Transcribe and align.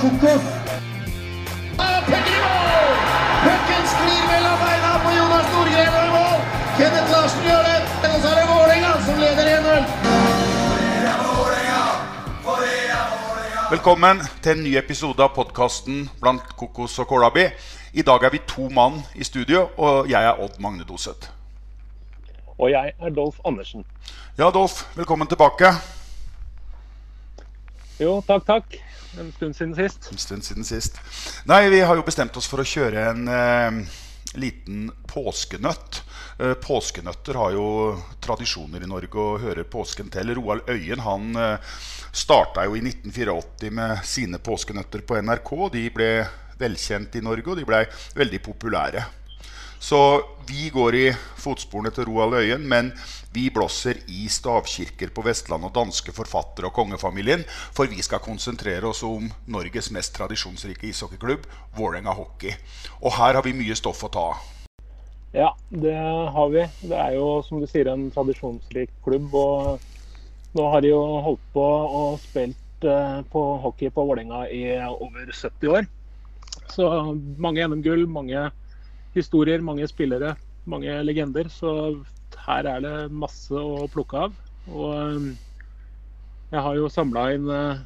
kokos. 0.00 0.44
Pucken 3.46 3.82
sklir 3.92 4.22
mellom 4.30 4.56
beina 4.62 4.90
på 5.04 5.10
Jonas 5.18 5.46
Nordgren 5.52 5.94
og 5.98 6.04
i 6.08 6.10
mål. 6.16 6.38
Kenneth 6.78 7.10
Larsen 7.12 7.42
gjør 7.48 7.62
det. 7.68 7.78
Og 8.10 8.18
så 8.22 8.28
er 8.32 8.36
det 8.40 8.46
Vålerenga 8.50 8.92
som 9.06 9.16
leder 9.22 9.46
1-0. 9.58 9.84
Velkommen 13.70 14.20
til 14.42 14.52
en 14.52 14.62
ny 14.62 14.76
episode 14.78 15.22
av 15.22 15.32
podkasten 15.34 16.10
Blant 16.20 16.56
kokos 16.56 16.98
og 17.02 17.06
kålabi'. 17.10 17.50
I 17.92 18.02
dag 18.02 18.22
er 18.22 18.30
vi 18.30 18.38
to 18.46 18.68
mann 18.68 19.02
i 19.14 19.24
studio, 19.24 19.68
og 19.76 20.10
jeg 20.10 20.24
er 20.24 20.40
Odd 20.40 20.60
Magne 20.60 20.84
Doseth. 20.84 21.30
Og 22.58 22.70
jeg 22.70 22.92
er 23.00 23.10
Dolf 23.10 23.36
Andersen. 23.44 23.84
Ja, 24.38 24.50
Dolf, 24.50 24.96
velkommen 24.96 25.28
tilbake. 25.28 25.72
Jo, 27.96 28.18
takk, 28.26 28.44
takk. 28.44 28.74
En 29.18 29.30
stund 29.32 29.56
siden 29.56 29.74
sist. 29.74 30.10
En 30.12 30.18
stund 30.20 30.44
siden 30.44 30.64
sist. 30.68 30.98
Nei, 31.48 31.68
vi 31.72 31.80
har 31.80 31.96
jo 31.96 32.04
bestemt 32.04 32.36
oss 32.36 32.48
for 32.50 32.60
å 32.60 32.66
kjøre 32.68 33.06
en 33.12 33.30
eh, 33.32 33.78
liten 34.36 34.90
påskenøtt. 35.08 36.02
Eh, 36.38 36.52
påskenøtter 36.60 37.38
har 37.40 37.54
jo 37.56 37.68
tradisjoner 38.20 38.84
i 38.84 38.90
Norge 38.90 39.22
og 39.22 39.40
hører 39.46 39.64
påsken 39.72 40.12
til. 40.12 40.34
Roald 40.36 40.68
Øyen 40.68 41.00
han 41.06 41.30
eh, 41.40 41.78
starta 42.12 42.66
jo 42.68 42.76
i 42.76 42.84
1984 42.84 43.72
med 43.80 44.04
sine 44.04 44.42
påskenøtter 44.44 45.06
på 45.08 45.22
NRK. 45.24 45.54
De 45.72 45.86
ble 45.96 46.10
velkjent 46.60 47.16
i 47.16 47.24
Norge, 47.24 47.48
og 47.48 47.56
de 47.56 47.64
ble 47.68 47.86
veldig 48.16 48.42
populære. 48.44 49.08
Så 49.78 50.00
vi 50.48 50.70
går 50.70 50.94
i 50.94 51.06
fotsporene 51.36 51.90
til 51.94 52.06
Roald 52.08 52.34
Øyen, 52.38 52.64
men 52.68 52.92
vi 53.34 53.48
blåser 53.50 53.98
i 54.08 54.26
stavkirker 54.32 55.10
på 55.14 55.24
Vestlandet 55.26 55.68
og 55.68 55.74
danske 55.76 56.14
forfattere 56.16 56.70
og 56.70 56.76
kongefamilien, 56.78 57.44
for 57.74 57.90
vi 57.90 58.02
skal 58.02 58.22
konsentrere 58.24 58.88
oss 58.88 59.02
om 59.06 59.28
Norges 59.52 59.90
mest 59.92 60.14
tradisjonsrike 60.16 60.88
ishockeyklubb, 60.88 61.44
Vålerenga 61.76 62.14
Hockey. 62.16 62.54
Og 63.02 63.12
her 63.18 63.36
har 63.36 63.44
vi 63.44 63.56
mye 63.58 63.76
stoff 63.76 64.04
å 64.06 64.12
ta 64.12 64.28
av. 64.32 64.52
Ja, 65.36 65.50
det 65.68 65.96
har 66.32 66.48
vi. 66.48 66.62
Det 66.88 66.96
er 66.96 67.16
jo 67.18 67.42
som 67.44 67.60
du 67.60 67.66
sier 67.68 67.90
en 67.92 68.06
tradisjonsrik 68.14 68.92
klubb. 69.04 69.34
Og 69.36 70.54
nå 70.56 70.68
har 70.72 70.80
de 70.80 70.94
jo 70.94 71.02
holdt 71.26 71.42
på 71.52 71.64
og 72.00 72.20
spilt 72.22 72.86
eh, 72.88 73.18
på 73.32 73.42
hockey 73.66 73.92
på 73.92 74.06
Vålerenga 74.08 74.46
i 74.48 74.62
over 74.80 75.28
70 75.28 75.74
år. 75.74 75.90
Så 76.72 76.88
mange 77.42 77.66
NM-gull, 77.68 78.06
mange 78.08 78.46
historier, 79.16 79.64
mange 79.64 79.88
spillere, 79.90 80.34
mange 80.68 80.94
legender. 81.06 81.50
Så 81.52 81.72
her 82.46 82.68
er 82.70 82.84
det 82.84 82.94
masse 83.10 83.54
å 83.54 83.86
plukke 83.92 84.26
av. 84.26 84.36
Og 84.70 84.92
eh, 84.94 85.30
jeg 86.52 86.62
har 86.62 86.78
jo 86.78 86.92
samla 86.92 87.30
inn 87.34 87.50
eh, 87.50 87.84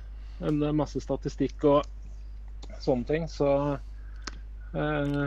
en 0.49 0.65
masse 0.77 1.01
statistikk 1.03 1.65
og 1.69 2.81
sånne 2.81 3.09
ting, 3.09 3.27
så 3.29 3.51
eh, 4.73 5.25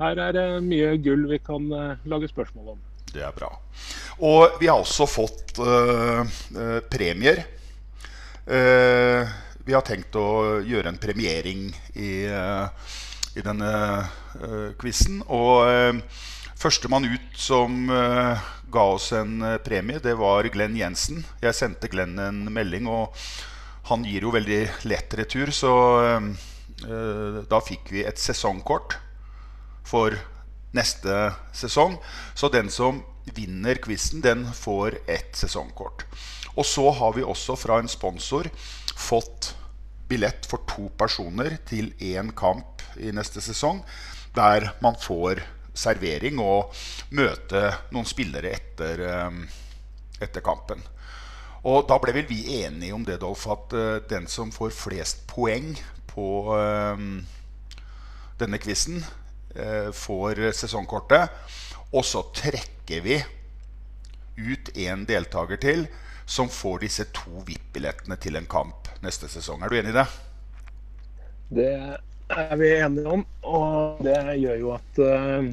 her 0.00 0.22
er 0.24 0.36
det 0.36 0.46
mye 0.64 0.94
gull 1.04 1.26
vi 1.30 1.38
kan 1.44 1.66
eh, 1.76 2.08
lage 2.10 2.30
spørsmål 2.30 2.74
om. 2.74 2.80
Det 3.10 3.22
er 3.26 3.34
bra. 3.34 3.50
Og 4.22 4.60
vi 4.60 4.68
har 4.70 4.78
også 4.78 5.06
fått 5.10 5.58
øh, 5.58 6.24
premier. 6.90 7.42
Eh, 8.46 9.34
vi 9.66 9.74
har 9.76 9.84
tenkt 9.86 10.16
å 10.18 10.60
gjøre 10.66 10.90
en 10.90 10.98
premiering 10.98 11.66
i, 11.94 12.12
i 12.26 13.42
denne 13.44 13.72
quizen. 14.80 15.22
Og 15.28 15.68
øh, 15.70 16.00
førstemann 16.60 17.08
ut 17.08 17.36
som 17.38 17.90
øh, 17.90 18.38
ga 18.72 18.86
oss 18.94 19.12
en 19.16 19.42
øh, 19.42 19.58
premie, 19.64 19.98
det 20.02 20.16
var 20.18 20.48
Glenn 20.52 20.76
Jensen. 20.76 21.24
Jeg 21.42 21.54
sendte 21.54 21.88
Glenn 21.88 22.18
en 22.18 22.44
melding, 22.52 22.88
og 22.88 23.14
han 23.90 24.04
gir 24.04 24.26
jo 24.26 24.34
veldig 24.34 24.60
lett 24.86 25.14
retur, 25.18 25.50
så 25.50 25.72
da 27.50 27.58
fikk 27.60 27.90
vi 27.92 28.04
et 28.06 28.20
sesongkort 28.20 28.94
for 29.84 30.14
neste 30.72 31.16
sesong. 31.52 31.96
Så 32.38 32.48
den 32.52 32.70
som 32.70 33.02
vinner 33.34 33.80
quizen, 33.82 34.22
den 34.24 34.46
får 34.54 35.00
ett 35.10 35.36
sesongkort. 35.36 36.06
Og 36.54 36.64
så 36.66 36.86
har 36.90 37.16
vi 37.16 37.26
også 37.26 37.56
fra 37.58 37.80
en 37.80 37.90
sponsor 37.90 38.48
fått 38.96 39.54
billett 40.10 40.46
for 40.50 40.64
to 40.70 40.88
personer 40.98 41.58
til 41.68 41.92
én 42.02 42.32
kamp 42.36 42.82
i 42.98 43.12
neste 43.14 43.42
sesong, 43.44 43.82
der 44.36 44.70
man 44.80 44.98
får 45.00 45.42
servering 45.76 46.40
og 46.42 46.74
møte 47.16 47.62
noen 47.94 48.08
spillere 48.08 48.54
etter, 48.56 49.04
eh, 49.06 49.38
etter 50.20 50.44
kampen. 50.44 50.82
Og 51.66 51.84
da 51.88 51.98
ble 52.00 52.14
vel 52.16 52.28
vi 52.28 52.62
enige 52.62 52.96
om 52.96 53.04
det, 53.04 53.20
Dolf, 53.20 53.46
at 53.52 53.74
eh, 53.76 53.96
den 54.10 54.28
som 54.30 54.52
får 54.54 54.72
flest 54.76 55.26
poeng 55.30 55.74
på 56.10 56.28
eh, 56.56 57.08
denne 58.40 58.62
quizen, 58.62 59.02
får 59.50 60.38
sesongkortet. 60.54 61.32
Og 61.90 62.04
så 62.06 62.20
trekker 62.30 63.00
vi 63.02 63.16
ut 64.38 64.68
en 64.78 65.02
deltaker 65.08 65.58
til 65.58 65.82
som 66.22 66.46
får 66.46 66.84
disse 66.84 67.08
to 67.10 67.42
VIP-billettene 67.48 68.14
til 68.22 68.38
en 68.38 68.46
kamp 68.46 68.86
neste 69.02 69.26
sesong. 69.26 69.64
Er 69.66 69.72
du 69.72 69.78
enig 69.80 69.90
i 69.90 69.96
det? 69.98 70.06
Det 71.50 71.72
er 72.36 72.54
vi 72.60 72.70
enige 72.76 73.08
om, 73.10 73.24
og 73.42 74.00
det 74.04 74.16
gjør 74.40 74.60
jo 74.60 74.72
at 74.76 75.00
eh, 75.06 75.50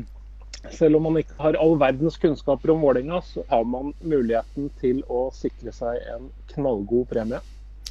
selv 0.74 1.00
om 1.00 1.08
man 1.08 1.20
ikke 1.22 1.38
har 1.40 1.58
all 1.62 1.76
verdens 1.80 2.20
kunnskaper 2.22 2.74
om 2.74 2.84
Vålerenga, 2.86 3.22
så 3.26 3.44
har 3.50 3.66
man 3.68 3.94
muligheten 4.02 4.70
til 4.82 5.04
å 5.10 5.28
sikre 5.36 5.74
seg 5.76 6.00
en 6.14 6.30
knallgod 6.54 7.08
premie. 7.12 7.42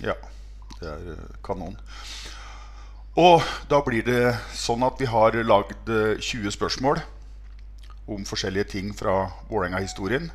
Ja, 0.05 0.17
det 0.79 0.89
er 0.93 1.13
eh, 1.17 1.29
kanon. 1.47 1.77
Og 3.17 3.45
da 3.71 3.81
blir 3.81 4.05
det 4.05 4.35
sånn 4.53 4.85
at 4.85 4.99
vi 5.01 5.09
har 5.09 5.39
lagd 5.49 5.89
eh, 5.89 6.19
20 6.21 6.53
spørsmål 6.53 7.01
om 8.07 8.27
forskjellige 8.29 8.71
ting 8.77 8.93
fra 8.95 9.25
Vålerenga-historien. 9.49 10.29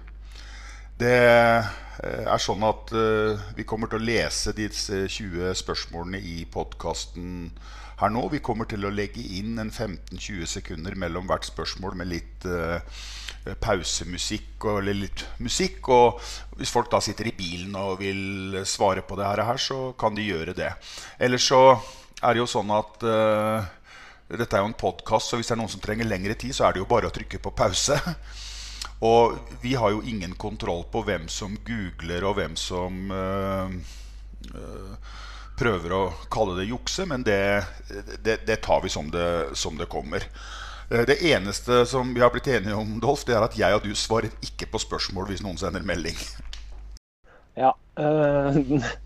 Det 1.02 1.14
eh, 1.18 1.70
er 2.02 2.42
sånn 2.42 2.64
at 2.66 2.92
eh, 2.94 3.40
vi 3.58 3.66
kommer 3.70 3.90
til 3.90 4.02
å 4.02 4.06
lese 4.06 4.54
disse 4.58 5.06
20 5.08 5.54
spørsmålene 5.62 6.20
i 6.22 6.42
podkasten 6.52 7.52
her 8.02 8.12
nå. 8.14 8.26
Vi 8.34 8.42
kommer 8.44 8.70
til 8.70 8.86
å 8.86 8.94
legge 8.94 9.24
inn 9.38 9.60
en 9.62 9.72
15-20 9.72 10.50
sekunder 10.58 10.98
mellom 11.00 11.30
hvert 11.30 11.48
spørsmål 11.48 11.98
med 12.00 12.12
litt 12.12 12.48
eh, 12.50 12.82
pausemusikk 13.62 14.66
og, 14.68 14.82
eller 14.82 15.00
litt 15.04 15.26
musikk. 15.42 15.90
Og 15.94 16.22
hvis 16.60 16.74
folk 16.74 16.92
da 16.92 17.02
sitter 17.04 17.30
i 17.30 17.36
bilen 17.38 17.78
og 17.80 18.02
vil 18.02 18.62
svare 18.70 19.06
på 19.06 19.18
det 19.20 19.30
her, 19.30 19.62
så 19.62 19.92
kan 20.00 20.18
de 20.18 20.28
gjøre 20.28 20.58
det. 20.58 20.72
Eller 21.22 21.42
så 21.42 21.62
er 22.22 22.34
det 22.34 22.44
jo 22.44 22.50
sånn 22.50 22.74
at 22.76 23.06
eh, 23.08 23.72
dette 24.32 24.56
er 24.56 24.64
jo 24.64 24.70
en 24.70 24.78
podkast, 24.78 25.32
så 25.32 25.40
hvis 25.40 25.50
det 25.50 25.58
er 25.58 25.62
noen 25.62 25.72
som 25.72 25.82
trenger 25.84 26.08
lengre 26.08 26.38
tid, 26.40 26.56
så 26.56 26.68
er 26.68 26.76
det 26.76 26.84
jo 26.84 26.90
bare 26.90 27.10
å 27.10 27.14
trykke 27.14 27.42
på 27.42 27.54
pause. 27.58 27.98
Og 29.02 29.34
vi 29.64 29.74
har 29.74 29.96
jo 29.96 30.04
ingen 30.06 30.36
kontroll 30.38 30.84
på 30.94 31.02
hvem 31.08 31.26
som 31.32 31.56
googler, 31.66 32.22
og 32.30 32.36
hvem 32.38 32.54
som 32.60 33.10
øh, 33.10 33.74
øh, 34.54 35.16
prøver 35.60 35.94
å 35.94 36.02
kalle 36.34 36.58
det 36.60 36.70
jukse, 36.70 37.06
men 37.10 37.24
det, 37.28 37.40
det, 38.24 38.42
det 38.48 38.62
tar 38.66 38.82
vi 38.84 38.92
som 38.94 39.12
det, 39.14 39.56
som 39.58 39.78
det 39.78 39.90
kommer. 39.92 40.26
Eh, 40.90 41.06
Det 41.08 41.20
eneste 41.32 41.86
som 41.86 42.14
vi 42.14 42.22
har 42.22 42.32
blitt 42.34 42.48
enige 42.48 42.78
om, 42.78 43.00
Dolf, 43.04 43.26
det 43.28 43.36
er 43.38 43.46
at 43.46 43.58
jeg 43.58 43.78
og 43.78 43.86
du 43.86 43.94
svarer 43.96 44.32
ikke 44.46 44.70
på 44.72 44.82
spørsmål 44.82 45.30
hvis 45.32 45.44
noen 45.46 45.60
sender 45.62 45.86
melding. 45.86 46.18
Ja, 47.58 47.74
Øh, 48.00 48.56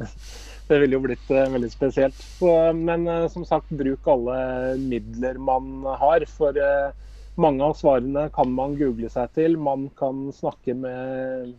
det 0.69 0.77
ville 0.80 0.94
jo 0.95 1.01
blitt 1.03 1.31
eh, 1.33 1.50
veldig 1.51 1.71
spesielt. 1.74 2.15
Så, 2.38 2.51
men 2.77 3.07
som 3.33 3.45
sagt, 3.45 3.74
bruk 3.74 4.07
alle 4.07 4.38
midler 4.77 5.39
man 5.41 5.81
har. 6.00 6.25
For 6.30 6.53
mange 7.41 7.65
av 7.65 7.75
svarene 7.80 8.30
kan 8.36 8.51
man 8.56 8.77
google 8.80 9.09
seg 9.12 9.33
til. 9.36 9.57
Man 9.59 9.89
kan 10.00 10.30
snakke 10.36 10.75
med 10.77 11.56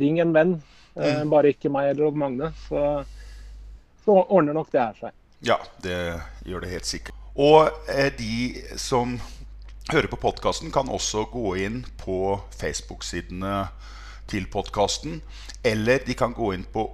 Ring 0.00 0.20
en 0.22 0.32
venn, 0.32 0.54
eh, 0.96 1.24
bare 1.28 1.52
ikke 1.52 1.72
meg 1.72 1.90
eller 1.92 2.14
Magne. 2.16 2.52
Så, 2.68 3.02
så 4.04 4.22
ordner 4.22 4.56
nok 4.56 4.72
det 4.72 4.82
her 4.82 4.98
seg. 4.98 5.18
Ja, 5.42 5.58
det 5.82 5.98
gjør 6.46 6.64
det 6.64 6.74
helt 6.74 6.88
sikkert. 6.88 7.16
Og 7.34 7.70
eh, 7.90 8.10
de 8.14 8.62
som 8.78 9.16
hører 9.90 10.06
på 10.10 10.20
podkasten, 10.20 10.70
kan 10.72 10.88
også 10.88 11.24
gå 11.32 11.56
inn 11.64 11.82
på 12.00 12.40
Facebook-sidene 12.54 13.66
til 14.30 14.46
podkasten. 14.52 15.20
Eller 15.64 16.02
de 16.06 16.14
kan 16.18 16.34
gå 16.34 16.52
inn 16.54 16.64
på 16.72 16.84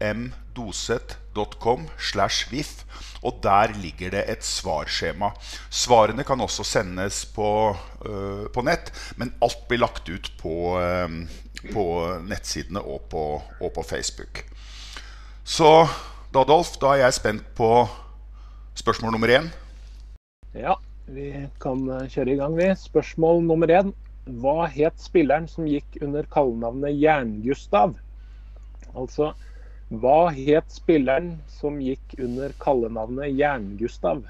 omdoset.com 0.00 1.86
slash 1.98 2.50
VIF, 2.52 2.84
og 3.22 3.40
der 3.44 3.74
ligger 3.80 4.10
det 4.16 4.24
et 4.32 4.44
svarskjema. 4.44 5.30
Svarene 5.70 6.24
kan 6.24 6.40
også 6.40 6.64
sendes 6.64 7.22
på, 7.34 7.76
uh, 8.06 8.44
på 8.52 8.64
nett, 8.66 8.92
men 9.16 9.34
alt 9.44 9.66
blir 9.68 9.80
lagt 9.84 10.08
ut 10.08 10.32
på, 10.40 10.76
uh, 10.80 11.08
på 11.72 11.86
nettsidene 12.28 12.80
og 12.80 13.08
på, 13.12 13.24
og 13.60 13.72
på 13.76 13.86
Facebook. 13.86 14.44
Så 15.44 15.88
da, 16.30 16.44
Dolf, 16.46 16.76
da 16.78 16.94
er 16.94 17.04
jeg 17.04 17.16
spent 17.18 17.46
på 17.58 17.68
spørsmål 18.78 19.16
nummer 19.16 19.32
én. 19.34 19.50
Ja, 20.54 20.76
vi 21.10 21.32
kan 21.62 21.82
eh, 21.90 22.06
kjøre 22.10 22.34
i 22.34 22.38
gang, 22.38 22.54
vi. 22.58 22.68
Spørsmål 22.78 23.42
nummer 23.46 23.70
én. 23.74 23.90
Hva 24.40 24.68
het 24.70 25.00
spilleren 25.02 25.48
som 25.50 25.66
gikk 25.66 25.98
under 26.04 26.26
kallenavnet 26.30 26.94
Jern-Gustav? 27.00 27.96
Altså, 28.94 29.32
hva 29.90 30.30
het 30.36 30.70
spilleren 30.70 31.32
som 31.50 31.80
gikk 31.82 32.14
under 32.22 32.54
kallenavnet 32.62 33.34
Jern-Gustav? 33.34 34.22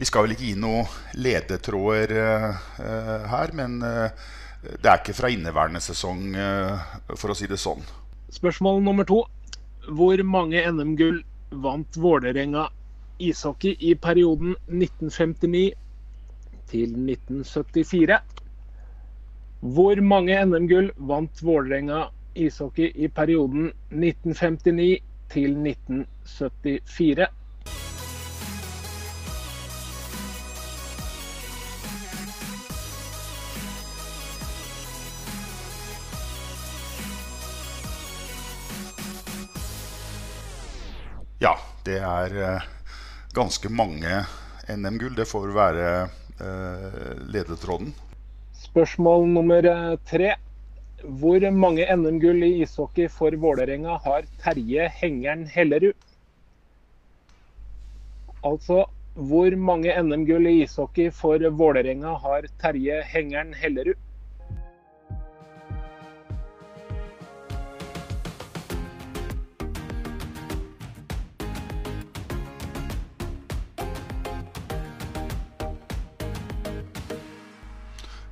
Vi 0.00 0.08
skal 0.08 0.24
vel 0.24 0.32
ikke 0.32 0.46
gi 0.48 0.56
noen 0.56 0.88
ledetråder 1.20 2.14
uh, 2.16 3.24
her, 3.28 3.50
men 3.52 3.74
uh, 3.84 4.08
det 4.64 4.88
er 4.88 4.96
ikke 4.96 5.16
fra 5.16 5.28
inneværende 5.32 5.80
sesong, 5.84 6.34
for 7.16 7.32
å 7.32 7.36
si 7.36 7.46
det 7.48 7.56
sånn. 7.60 7.80
Spørsmål 8.32 8.82
nummer 8.84 9.06
to. 9.08 9.22
Hvor 9.88 10.20
mange 10.28 10.60
NM-gull 10.68 11.22
vant 11.64 11.96
Vålerenga 11.96 12.66
ishockey 13.20 13.76
i 13.80 13.94
perioden 13.96 14.52
1959 14.68 15.72
til 16.70 16.92
1974? 16.92 18.20
Hvor 19.60 20.04
mange 20.04 20.36
NM-gull 20.44 20.92
vant 21.10 21.42
Vålerenga 21.44 22.06
ishockey 22.36 22.92
i 22.94 23.08
perioden 23.08 23.72
1959 23.90 25.00
til 25.32 25.56
1974? 25.56 27.28
Ja, 41.40 41.54
det 41.86 41.96
er 42.04 42.34
eh, 42.36 42.64
ganske 43.32 43.70
mange 43.72 44.18
NM-gull. 44.68 45.14
Det 45.16 45.24
får 45.24 45.54
være 45.56 45.86
eh, 46.36 47.14
ledetråden. 47.32 47.94
Spørsmål 48.60 49.24
nummer 49.30 49.64
eh, 49.70 49.94
tre. 50.10 50.34
Hvor 51.00 51.46
mange 51.56 51.86
NM-gull 51.96 52.44
i 52.44 52.50
ishockey 52.66 53.08
for 53.08 53.32
Vålerenga 53.40 53.96
har 54.04 54.28
Terje 54.42 54.90
Hengeren 54.98 55.46
Hellerud? 55.48 55.96
Altså, 58.44 58.84
hvor 59.16 59.56
mange 59.56 59.96
NM-gull 59.96 60.44
i 60.52 60.58
ishockey 60.66 61.08
for 61.22 61.40
Vålerenga 61.40 62.18
har 62.20 62.52
Terje 62.60 63.00
Hengeren 63.14 63.56
Hellerud? 63.56 63.96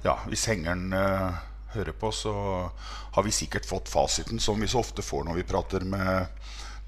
Ja, 0.09 0.15
Hvis 0.25 0.47
hengeren 0.49 0.93
eh, 0.97 1.35
hører 1.75 1.93
på, 2.01 2.09
så 2.17 2.33
har 3.13 3.25
vi 3.27 3.33
sikkert 3.35 3.67
fått 3.69 3.91
fasiten, 3.93 4.41
som 4.41 4.61
vi 4.61 4.69
så 4.71 4.81
ofte 4.81 5.05
får 5.05 5.27
når 5.27 5.43
vi 5.43 5.49
prater 5.51 5.85
med, 5.85 6.31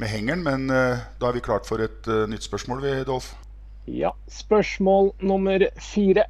med 0.01 0.09
hengeren. 0.09 0.45
Men 0.47 0.73
eh, 0.73 1.03
da 1.21 1.29
er 1.29 1.37
vi 1.37 1.43
klart 1.45 1.69
for 1.69 1.85
et 1.85 2.09
eh, 2.09 2.25
nytt 2.33 2.49
spørsmål, 2.49 2.81
vi, 2.87 2.95
Dolf. 3.05 3.35
Ja, 3.85 4.15
spørsmål 4.33 5.13
nummer 5.21 5.67
fire. 5.85 6.25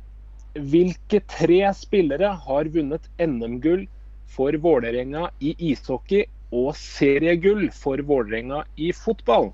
Hvilke 0.58 1.20
tre 1.30 1.60
spillere 1.78 2.32
har 2.48 2.72
vunnet 2.74 3.06
NM-gull 3.22 3.86
for 4.34 4.58
Vålerenga 4.58 5.28
i 5.38 5.54
ishockey 5.70 6.24
og 6.50 6.72
seriegull 6.74 7.68
for 7.70 8.02
Vålerenga 8.02 8.64
i 8.82 8.90
fotball? 8.90 9.52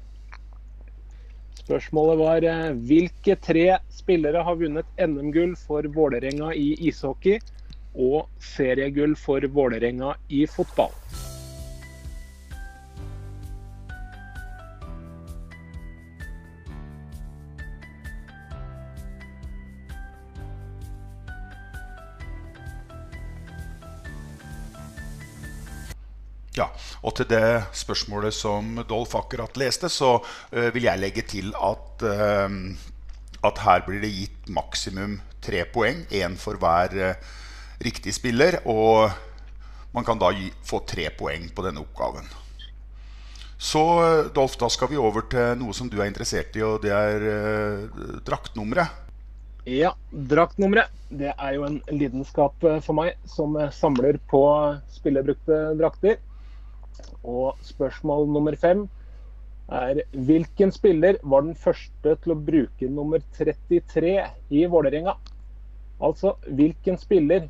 Spørsmålet 1.67 2.19
var 2.21 2.45
eh, 2.47 2.77
hvilke 2.87 3.35
tre 3.43 3.65
spillere 3.91 4.45
har 4.47 4.59
vunnet 4.61 4.87
NM-gull 5.03 5.57
for 5.59 5.89
Vålerenga 5.97 6.53
i 6.55 6.77
ishockey 6.87 7.41
og 7.99 8.29
seriegull 8.55 9.17
for 9.19 9.43
Vålerenga 9.51 10.15
i 10.31 10.45
fotball? 10.47 10.95
Og 27.07 27.15
til 27.15 27.29
det 27.31 27.47
spørsmålet 27.77 28.35
som 28.35 28.81
Dolf 28.89 29.15
akkurat 29.15 29.55
leste, 29.61 29.91
så 29.93 30.17
eh, 30.51 30.73
vil 30.75 30.89
jeg 30.89 30.99
legge 30.99 31.23
til 31.31 31.53
at, 31.55 32.03
eh, 32.03 32.57
at 33.47 33.63
her 33.63 33.85
blir 33.87 34.03
det 34.03 34.11
gitt 34.11 34.51
maksimum 34.51 35.21
tre 35.47 35.63
poeng. 35.71 36.03
Én 36.11 36.35
for 36.41 36.59
hver 36.59 36.99
eh, 36.99 37.31
riktig 37.87 38.17
spiller. 38.17 38.59
Og 38.67 39.07
man 39.95 40.05
kan 40.05 40.19
da 40.19 40.33
gi, 40.35 40.51
få 40.67 40.83
tre 40.89 41.07
poeng 41.15 41.47
på 41.55 41.69
denne 41.69 41.85
oppgaven. 41.85 42.27
Så 43.57 43.81
Dolf, 44.37 44.59
da 44.61 44.69
skal 44.69 44.91
vi 44.91 44.99
over 45.01 45.25
til 45.33 45.55
noe 45.63 45.73
som 45.73 45.89
du 45.89 45.97
er 46.03 46.11
interessert 46.11 46.59
i, 46.59 46.65
og 46.67 46.83
det 46.83 46.93
er 46.93 47.31
eh, 47.31 48.07
draktnummeret. 48.27 49.05
Ja, 49.67 49.95
draktnummeret. 50.11 50.91
Det 51.07 51.31
er 51.31 51.55
jo 51.55 51.65
en 51.67 51.81
lidenskap 51.95 52.59
for 52.59 52.95
meg 52.99 53.15
som 53.31 53.55
samler 53.75 54.19
på 54.31 54.43
spillerbrukte 54.91 55.69
drakter. 55.79 56.19
Og 57.25 57.59
spørsmål 57.67 58.29
nummer 58.31 58.57
fem 58.61 58.87
er 59.73 60.03
hvilken 60.13 60.71
spiller 60.75 61.19
var 61.23 61.43
den 61.47 61.57
første 61.59 62.15
til 62.23 62.35
å 62.35 62.39
bruke 62.39 62.91
nummer 62.91 63.23
33 63.39 64.13
i 64.55 64.67
Vålerenga? 64.71 65.17
Altså 66.01 66.37
hvilken 66.47 67.01
spiller 67.01 67.49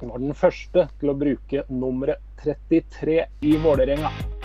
var 0.00 0.22
den 0.22 0.36
første 0.36 0.88
til 1.00 1.12
å 1.12 1.18
bruke 1.18 1.66
nummeret 1.72 2.22
33 2.44 3.20
i 3.48 3.56
Vålerenga? 3.60 4.35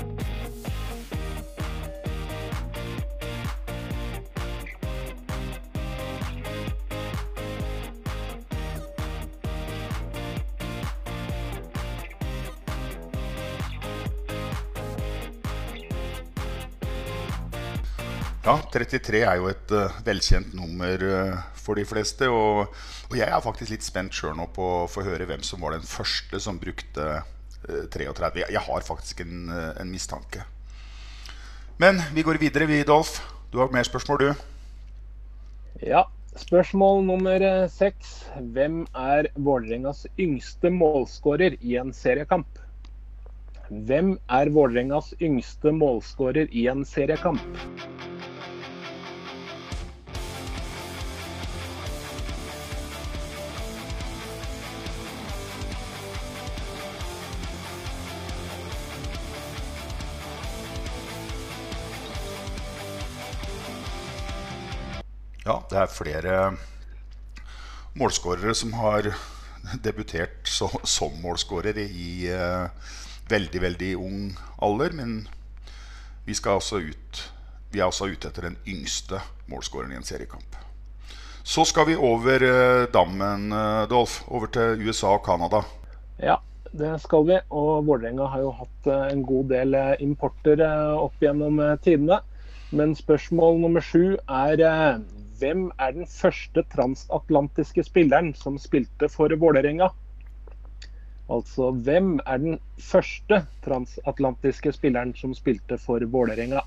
Ja, 18.42 18.56
33 18.74 19.22
er 19.22 19.38
jo 19.38 19.52
et 19.52 19.76
uh, 19.76 20.00
velkjent 20.06 20.56
nummer 20.58 21.04
uh, 21.06 21.42
for 21.54 21.78
de 21.78 21.86
fleste. 21.86 22.30
Og, 22.30 22.72
og 23.10 23.20
jeg 23.20 23.30
er 23.30 23.44
faktisk 23.44 23.74
litt 23.76 23.86
spent 23.86 24.16
sjøl 24.18 24.34
nå 24.38 24.48
på 24.56 24.66
å 24.82 24.90
få 24.90 25.06
høre 25.06 25.28
hvem 25.30 25.46
som 25.46 25.62
var 25.62 25.78
den 25.78 25.86
første 25.86 26.42
som 26.42 26.58
brukte 26.62 27.06
uh, 27.22 27.30
33. 27.68 28.32
Jeg, 28.42 28.50
jeg 28.52 28.64
har 28.68 28.82
faktisk 28.86 29.22
en, 29.22 29.50
eh, 29.50 29.82
en 29.82 29.92
mistanke. 29.92 30.46
Men 31.78 32.02
vi 32.14 32.24
går 32.24 32.40
videre, 32.42 32.66
vi, 32.66 32.84
Dolf. 32.84 33.20
Du 33.52 33.60
har 33.60 33.72
mer 33.74 33.84
spørsmål, 33.84 34.18
du? 34.18 34.34
Ja, 35.86 36.06
spørsmål 36.38 37.06
nummer 37.06 37.42
eh, 37.42 37.68
seks. 37.70 38.26
Hvem 38.54 38.86
er 38.96 39.32
Vålerengas 39.36 40.06
yngste 40.20 40.70
målskårer 40.70 41.58
i 41.62 41.78
en 41.82 41.94
seriekamp? 41.94 42.48
Hvem 43.70 44.18
er 44.30 44.52
Vålerengas 44.52 45.14
yngste 45.22 45.72
målskårer 45.72 46.52
i 46.52 46.68
en 46.68 46.86
seriekamp? 46.86 47.62
Ja, 65.42 65.58
det 65.72 65.78
er 65.82 65.90
flere 65.90 66.34
målskårere 67.98 68.54
som 68.56 68.76
har 68.78 69.10
debutert 69.84 70.50
så, 70.50 70.70
som 70.86 71.16
målskårer 71.24 71.80
i 71.82 72.30
uh, 72.30 72.70
veldig, 73.30 73.62
veldig 73.62 73.92
ung 73.98 74.20
alder. 74.62 74.94
Men 74.94 75.16
vi, 76.28 76.36
altså 76.46 76.84
ut, 76.86 77.24
vi 77.74 77.82
er 77.82 77.90
også 77.90 78.12
ute 78.12 78.30
etter 78.30 78.52
den 78.52 78.60
yngste 78.70 79.22
målskåreren 79.50 79.96
i 79.96 80.00
en 80.00 80.08
seriekamp. 80.08 80.60
Så 81.42 81.66
skal 81.66 81.90
vi 81.90 81.98
over 81.98 82.46
uh, 82.46 82.86
dammen, 82.94 83.50
uh, 83.50 83.90
Dolf. 83.90 84.22
Over 84.30 84.54
til 84.54 84.86
USA 84.86 85.16
og 85.18 85.26
Canada. 85.26 85.64
Ja, 86.22 86.38
det 86.72 86.94
skal 87.04 87.26
vi. 87.28 87.40
Og 87.50 87.88
Vålerenga 87.88 88.30
har 88.32 88.44
jo 88.46 88.52
hatt 88.56 88.88
eh, 88.88 89.08
en 89.12 89.24
god 89.28 89.50
del 89.52 89.76
eh, 89.76 89.96
importer 90.06 90.62
eh, 90.64 90.94
opp 90.96 91.18
gjennom 91.24 91.60
eh, 91.60 91.80
tidene. 91.84 92.22
Men 92.72 92.94
spørsmål 92.96 93.60
nummer 93.60 93.84
sju 93.84 94.16
er 94.16 94.64
eh, 94.64 95.02
hvem 95.42 95.70
er 95.82 95.96
den 95.96 96.08
første 96.10 96.64
transatlantiske 96.74 97.84
spilleren 97.88 98.32
som 98.38 98.60
spilte 98.62 99.10
for 99.10 99.34
Vålerenga? 99.42 99.90
Altså 101.32 101.72
hvem 101.86 102.20
er 102.28 102.42
den 102.44 102.60
første 102.82 103.42
transatlantiske 103.66 104.74
spilleren 104.76 105.16
som 105.18 105.34
spilte 105.38 105.80
for 105.82 106.04
Vålerenga? 106.14 106.62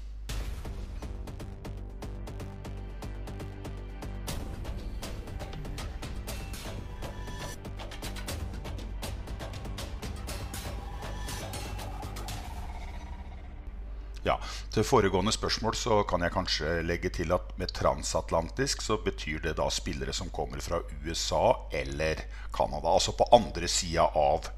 Til 14.75 14.83
foregående 14.83 15.31
spørsmål 15.31 15.77
så 15.79 16.01
kan 16.03 16.25
jeg 16.25 16.35
kanskje 16.35 16.71
legge 16.83 17.11
til 17.15 17.31
at 17.31 17.53
med 17.61 17.71
transatlantisk 17.71 18.81
så 18.83 18.97
betyr 18.99 19.45
det 19.45 19.53
da 19.61 19.69
spillere 19.71 20.11
som 20.11 20.33
kommer 20.35 20.59
fra 20.59 20.81
USA 21.05 21.69
eller 21.71 22.25
Canada. 22.51 22.91
Altså 22.91 23.13
på 23.15 23.29
andre 23.37 23.69
sida 23.71 24.09
av 24.19 24.49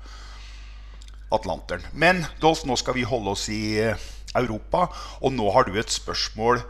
Atlanteren. 1.36 1.84
Men 1.92 2.22
Dolf, 2.40 2.62
nå 2.64 2.78
skal 2.80 2.96
vi 2.96 3.04
holde 3.04 3.34
oss 3.34 3.44
i 3.52 3.76
eh, 3.82 4.06
Europa. 4.40 4.86
Og 5.20 5.34
nå 5.36 5.50
har 5.52 5.68
du 5.68 5.76
et 5.76 5.92
spørsmål 5.92 6.62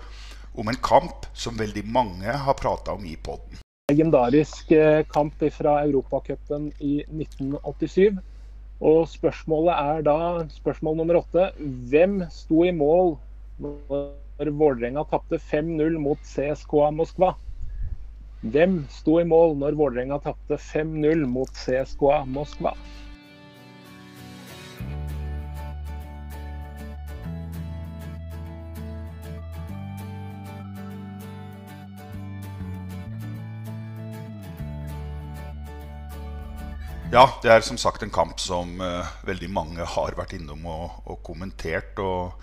om 0.58 0.66
en 0.72 0.80
kamp 0.82 1.28
som 1.30 1.54
veldig 1.54 1.84
mange 1.86 2.26
har 2.26 2.58
prata 2.58 2.96
om 2.98 3.06
i 3.06 3.14
poden. 3.14 3.62
legendarisk 3.92 4.72
eh, 4.74 5.04
kamp 5.06 5.38
fra 5.54 5.84
Europacupen 5.84 6.72
i 6.80 7.04
1987. 7.06 8.18
Og 8.82 9.06
spørsmålet 9.06 9.78
er 9.78 10.02
da, 10.02 10.18
spørsmål 10.50 10.98
nummer 10.98 11.20
åtte, 11.22 11.46
hvem 11.62 12.24
sto 12.34 12.64
i 12.66 12.74
mål 12.74 13.14
når 13.58 14.50
Vålerenga 14.52 15.04
tapte 15.08 15.38
5-0 15.40 15.96
mot 15.98 16.20
CSKA 16.20 16.90
Moskva? 16.92 17.32
Hvem 18.44 18.82
sto 18.92 19.16
i 19.20 19.24
mål 19.24 19.56
når 19.62 19.78
Vålerenga 19.78 20.18
tapte 20.20 20.58
5-0 20.60 21.24
mot 21.30 21.48
CSKA 21.56 22.24
Moskva? 22.28 22.74
Ja, 37.14 37.24
det 37.40 37.48
er 37.48 37.62
som 37.64 37.78
sagt 37.80 38.02
en 38.04 38.12
kamp 38.12 38.40
som 38.42 38.76
uh, 38.82 39.06
veldig 39.24 39.48
mange 39.48 39.84
har 39.88 40.16
vært 40.18 40.34
innom 40.36 40.66
og, 40.68 40.98
og 41.08 41.22
kommentert. 41.24 41.96
Og, 42.02 42.34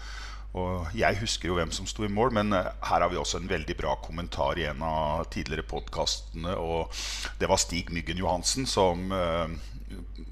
og 0.53 0.93
jeg 0.93 1.17
husker 1.17 1.50
jo 1.50 1.55
hvem 1.57 1.72
som 1.74 1.88
sto 1.89 2.05
i 2.05 2.12
mål, 2.13 2.33
men 2.38 2.53
eh, 2.53 2.69
her 2.86 3.01
har 3.01 3.10
vi 3.10 3.17
også 3.17 3.39
en 3.41 3.50
veldig 3.50 3.75
bra 3.79 3.95
kommentar 4.05 4.60
i 4.62 4.67
en 4.69 4.83
av 4.86 5.25
tidligere 5.33 5.65
podkastene. 5.65 6.53
Og 6.62 6.93
det 7.41 7.50
var 7.50 7.62
Stig 7.62 7.89
Myggen 7.93 8.22
Johansen 8.22 8.69
som 8.69 9.10
uh, 9.10 9.50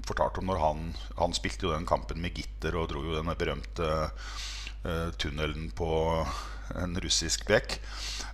fortalte 0.06 0.38
om 0.38 0.46
når 0.50 0.62
han, 0.62 0.84
han 1.18 1.34
spilte 1.34 1.66
jo 1.66 1.74
den 1.74 1.88
kampen 1.90 2.22
med 2.22 2.38
gitter 2.38 2.78
og 2.78 2.92
dro 2.92 3.02
jo 3.02 3.16
denne 3.16 3.34
berømte 3.38 3.90
uh, 4.86 5.10
tunnelen 5.18 5.72
på 5.74 5.90
en 6.78 6.94
russisk 7.02 7.48
bekk. 7.50 7.80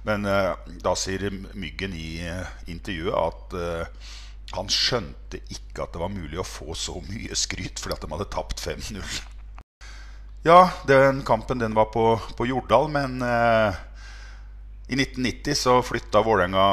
Men 0.05 0.29
uh, 0.29 0.61
da 0.85 0.93
sier 0.93 1.33
Myggen 1.57 1.97
i 1.97 2.21
intervjuet 2.69 3.17
at 3.17 3.59
han 4.53 4.69
skjønte 4.73 5.41
ikke 5.53 5.85
at 5.85 5.97
det 5.97 6.01
var 6.01 6.13
mulig 6.13 6.39
å 6.41 6.47
få 6.47 6.77
så 6.77 7.01
mye 7.09 7.37
skryt 7.37 7.81
fordi 7.81 7.97
at 7.97 8.05
de 8.05 8.13
hadde 8.13 8.31
tapt 8.37 8.65
5-0. 8.65 9.03
Ja, 10.43 10.71
den 10.87 11.23
kampen 11.23 11.59
den 11.59 11.75
var 11.75 11.85
på, 11.85 12.21
på 12.37 12.47
Jordal, 12.47 12.87
men 12.89 13.23
eh, 13.23 13.75
i 14.89 14.95
1990 14.95 15.55
så 15.55 15.73
flytta 15.83 16.23
Vålerenga 16.23 16.67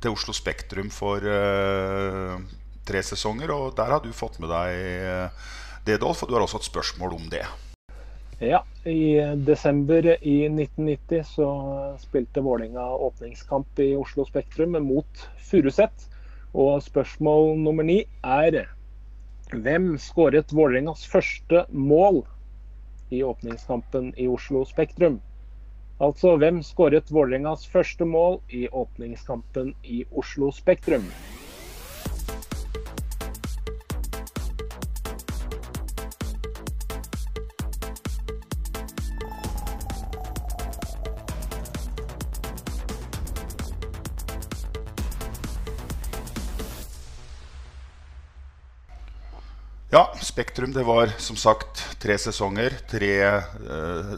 til 0.00 0.14
Oslo 0.16 0.32
Spektrum 0.32 0.88
for 0.90 1.20
eh, 1.20 2.38
tre 2.88 3.02
sesonger. 3.04 3.52
Og 3.52 3.74
der 3.76 3.92
har 3.92 4.00
du 4.00 4.08
fått 4.16 4.38
med 4.40 4.48
deg 4.48 4.80
eh, 4.80 5.50
det, 5.84 5.98
Dolf, 6.00 6.22
og 6.24 6.30
du 6.30 6.38
har 6.38 6.46
også 6.46 6.62
et 6.62 6.70
spørsmål 6.70 7.18
om 7.18 7.26
det. 7.32 7.42
Ja, 8.40 8.62
i 8.88 9.20
desember 9.44 10.08
i 10.16 10.38
1990 10.48 11.28
så 11.36 11.48
spilte 12.00 12.40
Vålerenga 12.44 12.86
åpningskamp 13.10 13.84
i 13.84 13.90
Oslo 13.96 14.24
Spektrum 14.28 14.78
mot 14.86 15.26
Furuset. 15.50 16.08
Og 16.56 16.80
spørsmål 16.80 17.58
nummer 17.60 17.84
ni 17.84 17.98
er 18.24 18.62
hvem 19.52 19.92
skåret 20.00 20.56
Vålerengas 20.56 21.04
første 21.12 21.66
mål 21.68 22.24
i 23.10 23.22
åpningskampen 23.22 24.12
i 24.16 24.28
Oslo 24.28 24.64
Spektrum? 24.64 25.20
Altså, 26.00 26.36
hvem 26.36 26.62
skåret 26.62 27.12
Vålerengas 27.12 27.66
første 27.72 28.04
mål 28.04 28.40
i 28.52 28.66
åpningskampen 28.68 29.74
i 29.84 30.04
Oslo 30.12 30.50
Spektrum? 30.52 31.08
Ja, 49.96 50.12
Spektrum 50.20 50.72
det 50.72 50.82
var 50.84 51.06
som 51.18 51.36
sagt 51.36 51.85
tre 52.06 52.18
sesonger. 52.22 52.78
Tre 52.86 53.12
eh, 53.26 54.12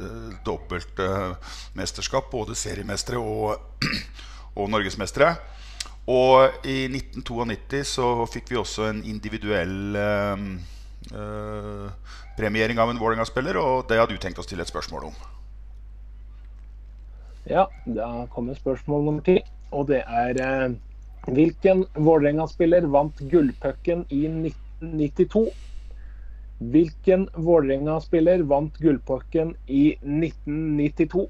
dobbeltmesterskap, 0.45 2.29
både 2.33 2.57
seriemestere 2.59 3.21
og, 3.21 3.81
og 4.59 4.69
norgesmestere. 4.75 5.35
Og 6.09 6.65
i 6.65 6.87
1992 6.89 7.83
så 7.85 8.09
fikk 8.33 8.53
vi 8.53 8.61
også 8.61 8.87
en 8.89 9.03
individuell 9.09 9.97
eh, 10.01 10.45
eh, 11.13 12.15
premiering 12.39 12.81
av 12.81 12.93
en 12.93 13.01
Vålerenga-spiller, 13.01 13.59
og 13.61 13.89
det 13.91 13.99
har 14.01 14.09
du 14.09 14.17
tenkt 14.21 14.41
å 14.41 14.47
stille 14.47 14.65
et 14.65 14.73
spørsmål 14.73 15.11
om. 15.11 15.19
Ja, 17.49 17.67
da 17.85 18.27
kommer 18.33 18.57
spørsmål 18.57 19.05
nummer 19.05 19.25
ti. 19.25 19.41
Og 19.73 19.89
det 19.91 20.01
er 20.05 20.41
eh, 20.41 20.77
hvilken 21.29 21.85
Vålerenga-spiller 21.97 22.89
vant 22.93 23.21
gullpucken 23.33 24.07
i 24.09 24.25
1992? 24.29 25.49
Hvilken 26.59 27.29
Vålerenga-spiller 27.35 28.43
vant 28.43 28.79
gullpakken 28.79 29.57
i 29.67 29.93
1992? 30.03 31.29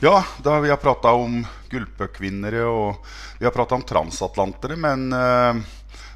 Ja, 0.00 0.24
da 0.42 0.60
vi 0.60 0.70
har 0.70 0.76
prata 0.76 1.12
om 1.12 1.40
gullpuckvinnere 1.70 2.62
og 2.68 3.06
vi 3.38 3.44
har 3.48 3.52
om 3.74 3.82
transatlantere, 3.82 4.76
men 4.78 5.08
eh, 5.10 5.62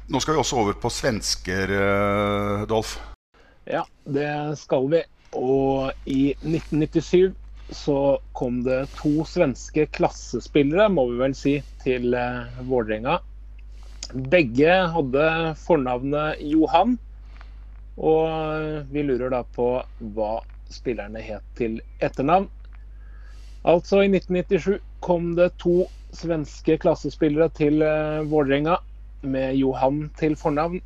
nå 0.07 0.21
skal 0.21 0.37
vi 0.37 0.39
også 0.45 0.63
over 0.63 0.77
på 0.79 0.93
svensker, 0.93 1.73
eh, 1.75 2.67
Dolf. 2.71 2.99
Ja, 3.71 3.85
det 4.03 4.57
skal 4.59 4.89
vi. 4.91 4.99
Og 5.39 5.91
i 6.03 6.33
1997 6.43 7.31
så 7.71 8.19
kom 8.35 8.57
det 8.65 8.81
to 8.97 9.23
svenske 9.23 9.85
klassespillere, 9.95 10.89
må 10.91 11.05
vi 11.07 11.21
vel 11.21 11.35
si, 11.37 11.53
til 11.85 12.11
eh, 12.17 12.49
Vålerenga. 12.67 13.21
Begge 14.11 14.75
hadde 14.91 15.27
fornavnet 15.61 16.41
Johan. 16.43 16.97
Og 17.95 18.91
vi 18.91 19.05
lurer 19.07 19.31
da 19.31 19.45
på 19.55 19.69
hva 20.17 20.33
spillerne 20.71 21.23
het 21.23 21.47
til 21.55 21.79
etternavn. 22.03 22.49
Altså, 23.63 24.01
i 24.03 24.11
1997 24.11 24.81
kom 25.05 25.31
det 25.39 25.53
to 25.63 25.85
svenske 26.11 26.75
klassespillere 26.81 27.47
til 27.55 27.79
eh, 27.87 28.19
Vålerenga 28.27 28.81
med 29.23 29.55
Johan 29.55 30.09
til 30.19 30.35
fornavn. 30.35 30.81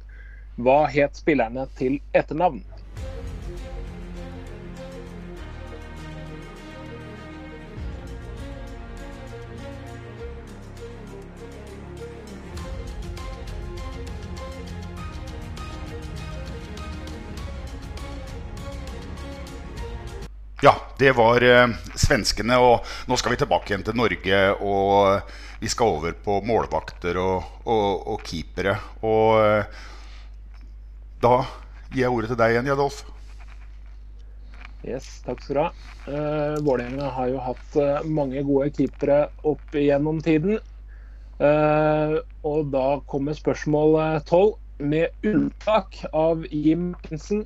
Hva 0.55 0.85
het 0.87 1.17
spillerne 1.19 1.65
til 1.75 1.97
etternavn? 2.15 2.61
Ja, 20.63 20.71
det 20.97 21.11
var 21.11 21.43
eh, 21.43 21.67
svenskene. 21.99 22.55
Og 22.57 22.87
nå 23.11 23.17
skal 23.19 23.35
vi 23.35 23.41
tilbake 23.41 23.73
igjen 23.73 23.83
til 23.85 23.99
Norge. 23.99 24.39
Og 24.63 25.59
vi 25.59 25.69
skal 25.69 25.97
over 25.97 26.15
på 26.15 26.39
målvakter 26.47 27.19
og, 27.19 27.59
og, 27.67 28.07
og 28.15 28.23
keepere. 28.23 28.77
Og 29.03 29.43
eh, 29.43 29.83
da 31.25 31.35
gir 31.91 32.05
jeg 32.05 32.13
ordet 32.13 32.31
til 32.31 32.39
deg 32.39 32.53
igjen, 32.53 32.69
Jadolf. 32.69 33.03
Yes, 34.85 35.05
takk 35.25 35.41
skal 35.41 35.57
du 35.57 35.61
ha. 35.63 35.69
Uh, 36.05 36.55
Vålerenga 36.65 37.09
har 37.15 37.31
jo 37.31 37.41
hatt 37.41 37.77
uh, 37.79 38.05
mange 38.05 38.43
gode 38.45 38.69
keepere 38.75 39.23
opp 39.47 39.73
gjennom 39.73 40.19
tiden. 40.25 40.59
Uh, 41.39 42.21
og 42.45 42.69
da 42.75 42.85
kommer 43.09 43.37
spørsmål 43.37 43.97
tolv. 44.29 44.59
Med 44.75 45.13
unntak 45.23 46.01
av 46.11 46.41
Jim 46.51 46.89
Martinsen, 46.91 47.45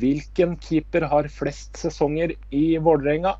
hvilken 0.00 0.54
keeper 0.64 1.04
har 1.10 1.28
flest 1.28 1.76
sesonger 1.76 2.32
i 2.56 2.62
Vålerenga? 2.80 3.34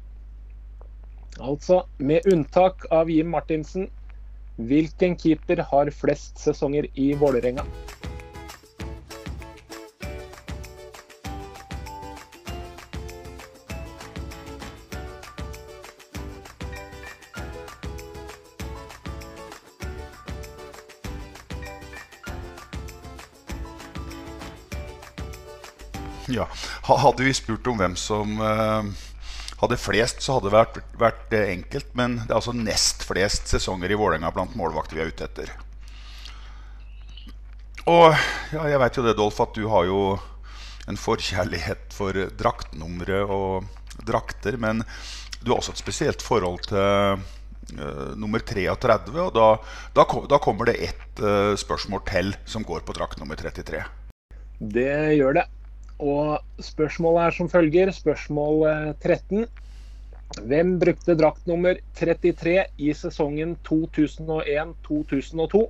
Altså, 1.41 1.81
med 1.97 2.29
unntak 2.29 2.85
av 2.93 3.09
Jim 3.09 3.33
Martinsen, 3.33 3.88
hvilken 4.61 5.17
keeper 5.17 5.65
har 5.73 5.88
flest 6.03 6.37
sesonger 6.45 6.91
i 7.00 7.15
Vålerenga? 7.17 7.65
Ja. 26.38 26.49
Hadde 26.82 27.25
vi 27.25 27.35
spurt 27.35 27.66
om 27.70 27.78
hvem 27.80 27.94
som 27.99 28.37
uh, 28.40 28.85
hadde 29.62 29.80
flest, 29.80 30.20
så 30.23 30.37
hadde 30.37 30.50
det 30.50 30.56
vært, 30.56 30.80
vært 31.00 31.32
uh, 31.35 31.44
enkelt. 31.54 31.94
Men 31.99 32.20
det 32.25 32.32
er 32.32 32.40
altså 32.40 32.56
nest 32.56 33.06
flest 33.08 33.49
sesonger 33.52 33.92
i 33.92 33.99
Vålerenga 33.99 34.32
blant 34.35 34.56
målvakter 34.58 34.99
vi 34.99 35.06
er 35.06 35.12
ute 35.12 35.28
etter. 35.28 35.54
Og 37.88 38.12
ja, 38.52 38.66
jeg 38.68 38.82
veit 38.82 39.00
jo 39.00 39.06
det, 39.06 39.16
Dolf, 39.16 39.40
at 39.40 39.56
du 39.56 39.64
har 39.73 39.88
jo 39.88 40.02
en 40.88 41.00
forkjærlighet 41.00 41.97
for 41.97 42.16
draktnumre 42.37 43.25
og 43.25 43.68
drakter. 44.04 44.61
Men 44.61 44.85
du 45.40 45.52
har 45.52 45.62
også 45.62 45.73
et 45.76 45.80
spesielt 45.80 46.25
forhold 46.25 46.68
til 46.68 47.25
uh, 47.80 48.12
nummer 48.20 48.44
33. 48.44 49.16
Og 49.25 49.32
da, 49.37 49.50
da, 49.97 50.04
da 50.04 50.40
kommer 50.44 50.68
det 50.68 50.80
ett 50.90 51.25
spørsmål 51.61 52.04
til 52.08 52.35
som 52.49 52.64
går 52.64 52.85
på 52.87 52.94
drakt 52.97 53.20
nummer 53.20 53.40
33. 53.40 53.80
Det 54.58 54.92
gjør 55.16 55.40
det. 55.40 55.49
Og 55.99 56.38
spørsmålet 56.62 57.26
er 57.26 57.31
som 57.37 57.49
følger. 57.50 57.90
Spørsmål 57.95 58.95
13. 59.02 59.43
Eh, 59.43 59.47
Hvem 60.45 60.78
brukte 60.78 61.17
draktnummer 61.17 61.78
33 61.97 62.67
i 62.78 62.93
sesongen 62.95 63.57
2001-2002? 63.67 65.62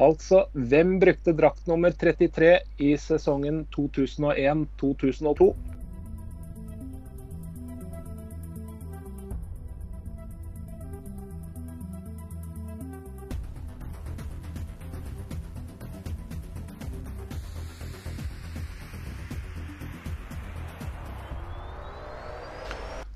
Altså, 0.00 0.46
hvem 0.56 0.96
brukte 0.98 1.34
draktnummer 1.36 1.92
33 1.92 2.58
i 2.80 2.96
sesongen 2.96 3.66
2001-2002? 3.76 5.52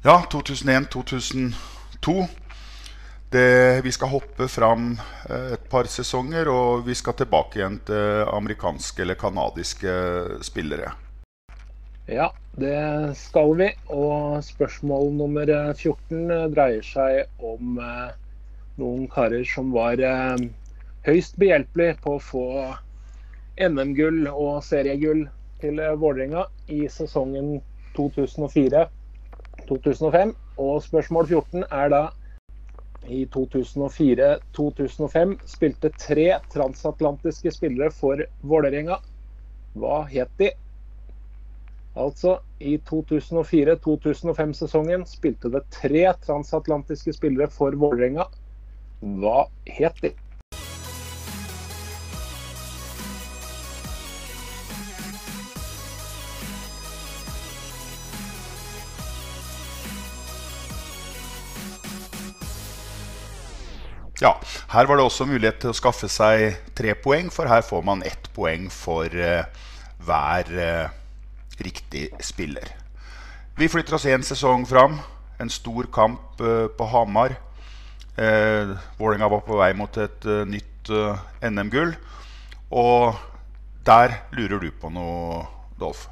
Ja, 0.06 0.22
2001-2002. 0.30 2.26
Vi 3.82 3.92
skal 3.92 4.08
hoppe 4.08 4.46
fram 4.48 5.00
eh, 5.30 5.52
et 5.56 5.64
par 5.70 5.88
sesonger, 5.90 6.46
og 6.46 6.84
vi 6.86 6.94
skal 6.94 7.16
tilbake 7.18 7.58
igjen 7.58 7.80
til 7.88 8.22
amerikanske 8.30 9.02
eller 9.02 9.18
canadiske 9.18 9.90
spillere. 10.46 10.92
Ja, 12.06 12.28
det 12.54 12.78
skal 13.18 13.50
vi. 13.58 13.66
Og 13.90 14.44
spørsmål 14.46 15.10
nummer 15.18 15.50
14 15.74 16.54
dreier 16.54 16.86
seg 16.86 17.42
om 17.42 17.80
eh, 17.82 18.14
noen 18.78 19.08
karer 19.10 19.42
som 19.42 19.74
var 19.74 19.98
eh, 19.98 20.36
høyst 21.08 21.34
behjelpelige 21.42 21.98
på 22.04 22.14
å 22.14 22.22
få 22.28 22.44
NM-gull 23.58 24.28
og 24.30 24.62
seriegull 24.68 25.26
til 25.64 25.82
Vålerenga 25.98 26.46
i 26.70 26.84
sesongen 26.86 27.56
2004. 27.98 28.86
2005. 29.68 30.34
Og 30.62 30.82
spørsmål 30.82 31.26
14 31.28 31.64
er 31.70 31.88
da 31.92 32.10
i 33.06 33.26
2004-2005 33.36 35.36
spilte 35.46 35.90
tre 36.00 36.38
transatlantiske 36.52 37.50
spillere 37.54 37.90
for 37.94 38.16
Vålerenga. 38.42 38.96
Hva 39.76 40.02
het 40.10 40.30
de? 40.40 40.50
Altså, 41.96 42.38
i 42.60 42.76
2004-2005-sesongen 42.90 45.06
spilte 45.08 45.48
det 45.52 45.62
tre 45.72 46.12
transatlantiske 46.26 47.12
spillere 47.16 47.50
for 47.52 47.72
Vålerenga. 47.78 48.24
Hva 49.00 49.46
het 49.78 49.96
de? 50.02 50.10
Ja, 64.26 64.32
Her 64.72 64.86
var 64.86 64.98
det 64.98 65.04
også 65.06 65.24
mulighet 65.28 65.60
til 65.62 65.70
å 65.70 65.76
skaffe 65.76 66.08
seg 66.10 66.56
tre 66.74 66.96
poeng, 66.98 67.28
for 67.30 67.46
her 67.46 67.60
får 67.62 67.82
man 67.86 68.00
ett 68.02 68.24
poeng 68.34 68.64
for 68.74 69.06
uh, 69.06 69.44
hver 70.02 70.48
uh, 70.50 70.88
riktig 71.62 72.08
spiller. 72.26 72.72
Vi 73.54 73.68
flytter 73.70 73.94
oss 73.94 74.06
én 74.10 74.26
sesong 74.26 74.64
fram. 74.66 74.96
En 75.38 75.52
stor 75.52 75.86
kamp 75.94 76.42
uh, 76.42 76.66
på 76.74 76.88
Hamar. 76.90 77.36
Uh, 78.18 78.74
Vålerenga 78.98 79.28
var 79.30 79.44
på 79.46 79.60
vei 79.60 79.70
mot 79.78 80.00
et 80.02 80.26
nytt 80.50 80.90
NM-gull. 81.46 81.94
Og 82.74 83.14
der 83.86 84.16
lurer 84.34 84.64
du 84.64 84.72
på 84.74 84.90
noe, 84.90 85.44
Dolf? 85.78 86.08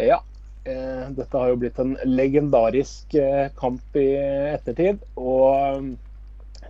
Ja. 0.00 0.22
dette 0.64 1.36
har 1.36 1.52
jo 1.52 1.60
blitt 1.60 1.76
en 1.82 1.92
legendarisk 2.08 3.12
kamp 3.60 4.00
i 4.00 4.08
ettertid. 4.54 5.04
Og 5.20 5.92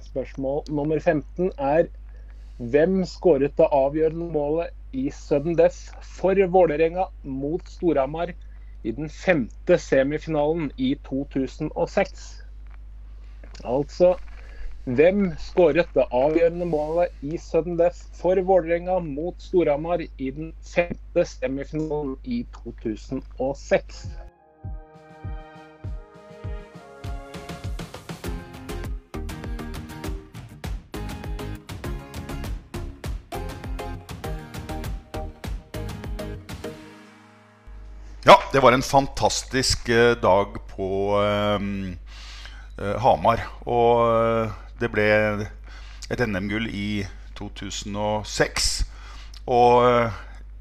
Spørsmål 0.05 0.65
nummer 0.69 0.99
15 1.01 1.53
er 1.59 1.87
hvem 2.59 3.01
skåret 3.09 3.57
det 3.59 3.67
avgjørende 3.73 4.27
målet 4.33 4.71
i 4.95 5.09
sudden 5.11 5.57
death 5.59 5.79
for 6.17 6.39
Vålerenga 6.55 7.07
mot 7.27 7.69
Storhamar 7.69 8.31
i 8.85 8.93
den 8.95 9.09
femte 9.11 9.79
semifinalen 9.81 10.71
i 10.77 10.95
2006? 11.09 12.23
Altså 13.65 14.15
hvem 14.85 15.31
skåret 15.41 15.89
det 15.97 16.05
avgjørende 16.13 16.69
målet 16.69 17.09
i 17.25 17.39
sudden 17.41 17.79
death 17.81 18.05
for 18.21 18.39
Vålerenga 18.45 18.99
mot 19.01 19.41
Storhamar 19.43 20.05
i 20.05 20.31
den 20.31 20.53
femte 20.75 21.25
semifinalen 21.25 22.19
i 22.25 22.45
2006? 22.61 24.05
Det 38.55 38.61
var 38.61 38.73
en 38.73 38.83
fantastisk 38.83 39.89
uh, 39.89 40.13
dag 40.23 40.47
på 40.77 41.19
um, 41.59 41.97
uh, 42.79 42.97
Hamar. 43.03 43.41
Og 43.67 44.03
uh, 44.07 44.53
det 44.79 44.91
ble 44.95 45.07
et 46.07 46.21
NM-gull 46.23 46.69
i 46.71 47.03
2006. 47.35 48.69
Og 49.51 49.83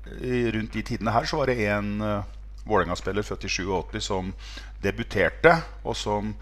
rundt 0.09 0.73
de 0.73 0.81
tidene 0.83 1.13
her 1.13 1.27
så 1.29 1.37
var 1.37 1.51
det 1.51 1.67
en 1.69 2.01
Vålerenga-spiller 2.65 3.23
født 3.23 3.45
i 3.45 3.51
87 3.53 4.01
som 4.03 4.31
debuterte, 4.83 5.53
og 5.85 5.95
som 5.95 6.33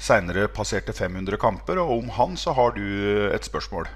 seinere 0.00 0.48
passerte 0.48 0.94
500 0.96 1.38
kamper. 1.38 1.78
Og 1.82 1.92
om 1.98 2.08
han 2.16 2.38
så 2.40 2.56
har 2.56 2.72
du 2.74 2.86
et 3.28 3.44
spørsmål. 3.44 3.86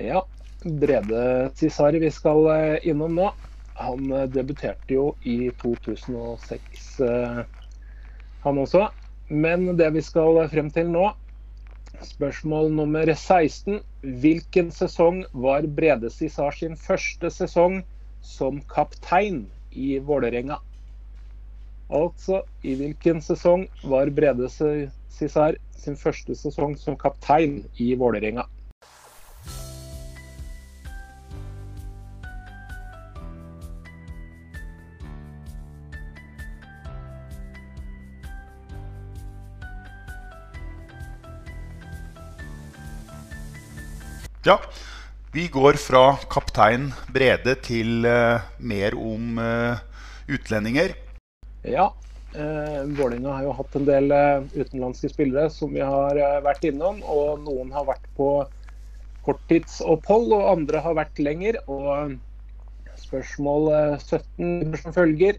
Ja. 0.00 0.24
Brede 0.60 1.22
Cesari 1.56 2.02
vi 2.02 2.10
skal 2.12 2.50
innom 2.82 3.14
nå. 3.16 3.30
Han 3.78 4.10
eh, 4.12 4.26
debuterte 4.32 4.94
jo 4.94 5.14
i 5.22 5.50
2006, 5.60 7.00
eh, 7.00 7.42
han 8.44 8.58
også. 8.58 8.88
Men 9.30 9.76
det 9.78 9.92
vi 9.94 10.02
skal 10.02 10.40
frem 10.50 10.70
til 10.74 10.90
nå, 10.90 11.04
spørsmål 12.02 12.72
nummer 12.74 13.12
16. 13.14 13.80
Hvilken 14.22 14.70
sesong 14.74 15.22
var 15.32 15.68
Brede 15.76 16.10
Cissar 16.10 16.54
sin 16.56 16.76
første 16.76 17.30
sesong 17.30 17.82
som 18.24 18.60
kaptein 18.74 19.44
i 19.70 19.98
Vålerenga? 19.98 20.58
Altså, 21.90 22.42
i 22.62 22.76
hvilken 22.78 23.20
sesong 23.22 23.66
var 23.82 24.10
Brede 24.14 24.48
Cissar 24.50 25.58
sin 25.76 25.98
første 25.98 26.34
sesong 26.38 26.76
som 26.78 26.98
kaptein 26.98 27.60
i 27.78 27.92
Vålerenga? 27.98 28.46
Ja, 44.40 44.54
vi 45.32 45.42
går 45.52 45.76
fra 45.76 46.14
kaptein 46.32 46.86
Brede 47.12 47.52
til 47.60 48.06
uh, 48.08 48.40
mer 48.56 48.94
om 48.96 49.36
uh, 49.36 49.76
utlendinger. 50.32 50.94
Ja, 51.68 51.90
uh, 52.32 52.78
Vålerenga 52.96 53.34
har 53.36 53.44
jo 53.44 53.52
hatt 53.58 53.76
en 53.76 53.84
del 53.84 54.08
uh, 54.08 54.46
utenlandske 54.56 55.10
spillere 55.12 55.52
som 55.52 55.76
vi 55.76 55.84
har 55.84 56.16
vært 56.46 56.64
innom. 56.70 57.02
Og 57.04 57.44
noen 57.44 57.68
har 57.76 57.84
vært 57.90 58.08
på 58.16 58.30
korttidsopphold, 59.28 60.32
og 60.32 60.48
andre 60.54 60.80
har 60.88 60.96
vært 60.96 61.20
lenger. 61.20 61.60
Og 61.68 62.16
spørsmål 63.00 63.68
eh, 63.76 63.98
17 64.00 64.76
som 64.80 64.96
følger. 64.96 65.36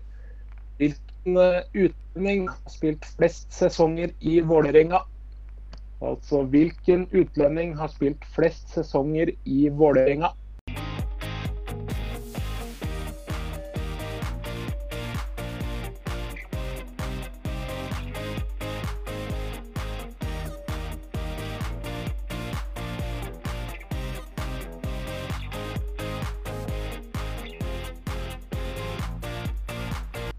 Hvilken 0.77 1.41
utlending 1.73 2.47
har 2.53 2.73
spilt 2.73 3.09
flest 3.17 3.49
sesonger 3.53 4.13
i 4.21 4.39
Vålerenga? 4.45 5.01
Altså 6.01 6.41
hvilken 6.49 7.03
utlending 7.13 7.75
har 7.77 7.91
spilt 7.93 8.23
flest 8.33 8.71
sesonger 8.73 9.29
i 9.45 9.67
Vålerenga? 9.69 10.31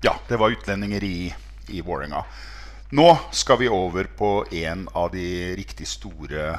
Ja, 0.03 0.17
det 0.29 0.37
var 0.37 0.51
utlendinger 0.51 1.05
i, 1.05 1.35
i 1.69 1.81
Vålerenga. 1.81 2.25
Nå 2.93 3.07
skal 3.33 3.57
vi 3.57 3.71
over 3.73 4.05
på 4.05 4.45
en 4.53 4.83
av 4.93 5.15
de 5.15 5.55
riktig 5.57 5.87
store, 5.89 6.59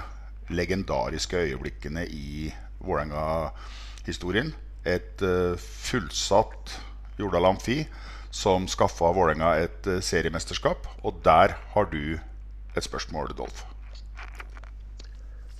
legendariske 0.50 1.38
øyeblikkene 1.38 2.08
i 2.10 2.48
Vålerenga-historien. 2.82 4.50
Et 4.82 5.22
eh, 5.22 5.54
fullsatt 5.62 6.74
Jordal 7.22 7.52
Amfi 7.52 7.84
som 8.34 8.65
skaffa 8.65 9.13
Vålerenga 9.13 9.54
et 9.62 9.86
eh, 9.86 10.02
seriemesterskap. 10.02 10.89
Og 11.06 11.22
der 11.22 11.54
har 11.76 11.89
du 11.93 12.17
et 12.17 12.89
spørsmål, 12.89 13.30
Dolf. 13.38 13.62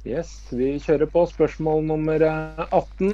Yes, 0.02 0.40
vi 0.50 0.80
kjører 0.82 1.06
på 1.06 1.28
spørsmål 1.36 1.86
nummer 1.86 2.30
eh, 2.32 2.66
18. 2.74 3.14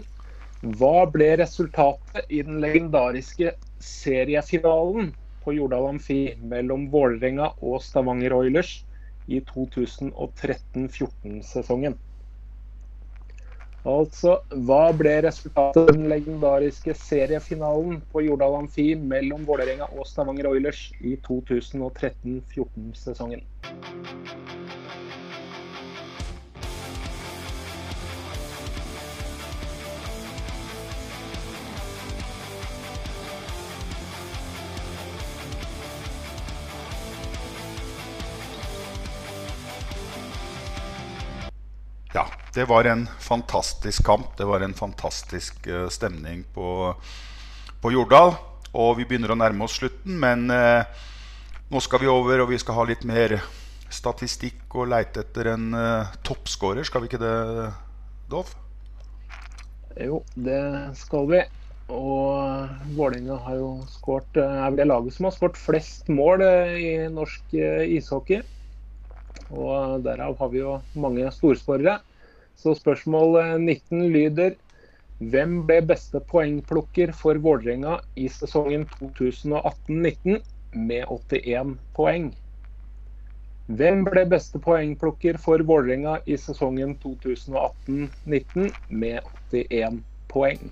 Hva 0.80 1.10
ble 1.12 1.34
resultatet 1.44 2.24
i 2.32 2.40
den 2.40 2.64
legendariske 2.64 3.58
seriefinalen 3.84 5.12
Jordal 5.56 5.86
Amfi 5.94 6.36
mellom 6.40 6.90
Vålerenga 6.94 7.48
og 7.62 7.82
Stavanger 7.86 8.34
Oilers 8.38 8.72
i 9.30 9.42
2013-14-sesongen? 9.46 11.96
Altså, 13.88 14.34
hva 14.68 14.90
ble 14.92 15.22
resultatet 15.24 15.88
i 15.88 15.94
den 15.96 16.10
legendariske 16.12 16.92
seriefinalen 17.00 18.02
på 18.12 18.20
Jordal 18.26 18.58
Amfi 18.58 18.92
mellom 19.00 19.46
Vålerenga 19.48 19.88
og 19.96 20.04
Stavanger 20.10 20.50
Oilers 20.52 20.82
i 21.00 21.16
2013-14-sesongen? 21.28 23.40
Ja, 42.14 42.26
det 42.54 42.66
var 42.66 42.84
en 42.84 43.08
fantastisk 43.20 44.06
kamp. 44.06 44.38
Det 44.38 44.46
var 44.46 44.62
en 44.62 44.74
fantastisk 44.74 45.68
uh, 45.68 45.88
stemning 45.90 46.44
på, 46.54 46.96
på 47.82 47.92
Jordal. 47.94 48.34
Og 48.74 48.96
vi 48.98 49.06
begynner 49.06 49.34
å 49.34 49.38
nærme 49.38 49.68
oss 49.68 49.78
slutten, 49.78 50.18
men 50.18 50.50
uh, 50.50 50.82
nå 51.70 51.82
skal 51.86 52.02
vi 52.02 52.10
over, 52.10 52.42
og 52.42 52.50
vi 52.50 52.58
skal 52.62 52.80
ha 52.80 52.88
litt 52.90 53.06
mer 53.06 53.38
statistikk 53.94 54.74
og 54.74 54.90
leite 54.90 55.22
etter 55.22 55.52
en 55.54 55.70
uh, 55.78 56.10
toppskårer. 56.26 56.82
Skal 56.90 57.06
vi 57.06 57.12
ikke 57.12 57.22
det, 57.22 57.70
Dov? 58.34 58.58
Jo, 60.02 60.24
det 60.34 60.62
skal 60.98 61.30
vi. 61.30 61.46
Og 61.94 62.90
Vålerenga 62.98 63.38
Er 63.50 64.70
vel 64.70 64.78
det 64.78 64.86
laget 64.90 65.14
som 65.14 65.26
har 65.26 65.34
skåret 65.34 65.58
flest 65.58 66.10
mål 66.10 66.42
i 66.78 66.92
norsk 67.14 67.54
ishockey. 67.54 68.42
Og 69.50 70.04
derav 70.06 70.38
har 70.40 70.50
vi 70.54 70.62
jo 70.62 70.80
mange 70.94 71.30
storskårere. 71.34 72.00
Så 72.60 72.76
spørsmål 72.78 73.40
eh, 73.42 73.56
19 73.58 74.10
lyder 74.14 74.58
Hvem 75.20 75.64
ble 75.68 75.82
beste 75.84 76.22
poengplukker 76.32 77.12
for 77.12 77.40
Vålerenga 77.44 77.98
i 78.16 78.30
sesongen 78.32 78.86
2018-19 79.00 80.40
med 80.76 81.04
81 81.12 81.74
poeng? 81.98 82.30
Hvem 83.70 84.06
ble 84.08 84.24
beste 84.32 84.62
poengplukker 84.64 85.38
for 85.44 85.62
Vålerenga 85.68 86.16
i 86.26 86.40
sesongen 86.40 86.96
2018-19 87.04 88.72
med 88.90 89.20
81 89.52 90.00
poeng? 90.32 90.72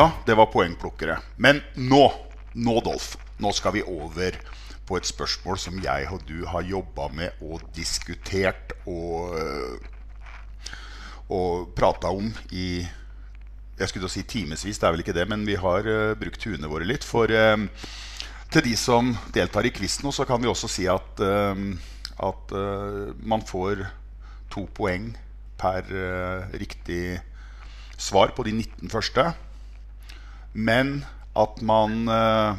Ja, 0.00 0.12
det 0.26 0.32
var 0.34 0.46
poengplukkere. 0.48 1.18
Men 1.36 1.58
nå, 1.76 2.06
nå 2.56 2.74
Dolf, 2.80 3.18
nå 3.36 3.50
skal 3.52 3.74
vi 3.74 3.82
over 3.84 4.38
på 4.88 4.96
et 4.96 5.04
spørsmål 5.04 5.58
som 5.60 5.74
jeg 5.84 6.06
og 6.08 6.22
du 6.24 6.46
har 6.48 6.64
jobba 6.64 7.10
med 7.12 7.42
og 7.44 7.66
diskutert 7.76 8.72
og, 8.88 9.34
øh, 9.36 10.70
og 11.36 11.74
prata 11.76 12.14
om 12.16 12.30
i 12.48 12.78
jeg 13.76 13.90
skulle 13.92 14.08
si 14.14 14.22
timevis, 14.24 14.80
det 14.80 14.88
er 14.88 14.94
vel 14.96 15.04
ikke 15.04 15.16
det, 15.18 15.26
men 15.28 15.44
vi 15.44 15.58
har 15.60 15.84
uh, 15.84 16.16
brukt 16.16 16.48
huene 16.48 16.72
våre 16.72 16.88
litt. 16.88 17.04
For 17.04 17.28
uh, 17.28 17.92
til 18.56 18.64
de 18.70 18.72
som 18.80 19.12
deltar 19.36 19.68
i 19.68 19.74
quiz 19.76 19.98
nå, 20.00 20.14
så 20.16 20.24
kan 20.24 20.40
vi 20.40 20.48
også 20.48 20.72
si 20.78 20.88
at, 20.88 21.20
uh, 21.20 21.60
at 22.30 22.56
man 23.20 23.44
får 23.52 23.84
to 24.48 24.64
poeng 24.80 25.12
per 25.60 25.92
riktig 26.56 27.20
svar 28.00 28.32
på 28.32 28.48
de 28.48 28.56
19 28.56 28.96
første. 28.96 29.28
Men 30.52 31.04
at 31.38 31.60
man 31.62 32.08
eh, 32.08 32.54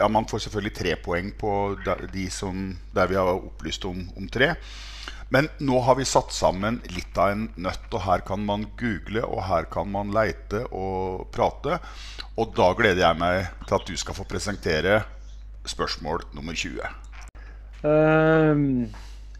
Ja, 0.00 0.08
man 0.08 0.24
får 0.24 0.46
selvfølgelig 0.46 0.74
tre 0.74 0.94
poeng 1.04 1.26
på 1.36 1.76
de 1.84 2.24
som, 2.32 2.70
der 2.96 3.10
vi 3.10 3.18
har 3.20 3.28
opplyst 3.28 3.84
om, 3.84 4.06
om 4.16 4.28
tre. 4.32 4.54
Men 5.32 5.50
nå 5.60 5.78
har 5.84 5.98
vi 5.98 6.06
satt 6.08 6.32
sammen 6.32 6.78
litt 6.92 7.16
av 7.20 7.34
en 7.34 7.42
nøtt, 7.60 7.86
og 7.92 8.00
her 8.06 8.24
kan 8.24 8.40
man 8.44 8.64
google, 8.80 9.20
og 9.24 9.44
her 9.48 9.68
kan 9.72 9.88
man 9.92 10.10
leite 10.12 10.62
og 10.72 11.26
prate. 11.32 11.76
Og 12.40 12.56
da 12.56 12.70
gleder 12.76 13.04
jeg 13.04 13.20
meg 13.20 13.46
til 13.66 13.76
at 13.78 13.88
du 13.88 13.94
skal 14.00 14.16
få 14.16 14.26
presentere 14.28 15.02
spørsmål 15.68 16.24
nummer 16.36 16.56
20. 16.56 16.84
Uh, 17.84 18.88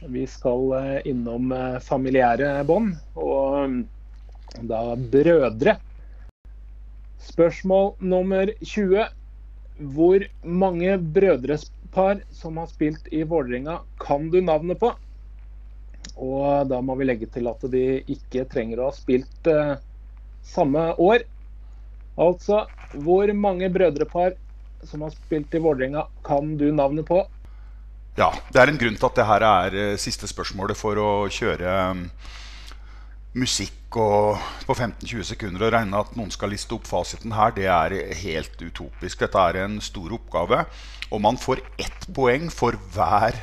vi 0.08 0.24
skal 0.26 0.72
eh, 0.78 0.96
innom 1.12 1.52
eh, 1.54 1.76
familiære 1.78 2.56
bånd, 2.66 2.96
og 3.14 4.64
da 4.66 4.80
brødre. 4.96 5.76
Spørsmål 7.22 7.94
nummer 8.02 8.50
20. 8.60 9.06
Hvor 9.94 10.24
mange 10.42 10.96
brødrespar 10.98 12.22
som 12.34 12.58
har 12.60 12.68
spilt 12.70 13.08
i 13.14 13.22
Vålerenga, 13.22 13.80
kan 14.00 14.28
du 14.30 14.40
navnet 14.42 14.80
på? 14.80 14.92
Og 16.18 16.68
da 16.68 16.80
må 16.84 16.96
vi 16.98 17.06
legge 17.08 17.28
til 17.32 17.48
at 17.50 17.62
de 17.72 18.02
ikke 18.10 18.44
trenger 18.50 18.82
å 18.82 18.90
ha 18.90 18.96
spilt 18.96 19.48
eh, 19.50 19.76
samme 20.44 20.90
år. 21.00 21.24
Altså, 22.20 22.66
hvor 23.00 23.30
mange 23.32 23.70
brødrepar 23.72 24.34
som 24.84 25.06
har 25.06 25.14
spilt 25.14 25.54
i 25.54 25.62
Vålerenga, 25.62 26.04
kan 26.26 26.56
du 26.58 26.68
navnet 26.74 27.06
på? 27.08 27.22
Ja, 28.18 28.28
det 28.52 28.60
er 28.60 28.68
en 28.68 28.80
grunn 28.80 28.98
til 28.98 29.08
at 29.08 29.18
det 29.18 29.28
her 29.30 29.46
er 29.48 29.76
eh, 29.78 29.98
siste 30.00 30.28
spørsmålet 30.28 30.76
for 30.76 30.98
å 31.00 31.10
kjøre, 31.32 31.76
musikk 33.38 33.96
og 34.00 34.40
på 34.66 34.74
15-20 34.74 35.24
sekunder 35.32 35.66
å 35.66 35.70
regne 35.72 36.00
at 36.00 36.14
noen 36.16 36.32
skal 36.32 36.52
liste 36.52 36.74
opp 36.76 36.88
fasiten 36.88 37.32
her, 37.36 37.52
det 37.56 37.68
er 37.70 37.94
helt 38.22 38.56
utopisk. 38.60 39.20
Dette 39.20 39.40
er 39.40 39.62
en 39.64 39.78
stor 39.84 40.12
oppgave. 40.16 40.64
Og 41.12 41.20
man 41.20 41.40
får 41.40 41.60
ett 41.80 42.06
poeng 42.16 42.48
for, 42.52 42.76
hver, 42.94 43.36